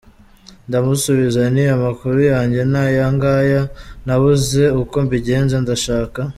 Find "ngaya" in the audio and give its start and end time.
3.15-3.61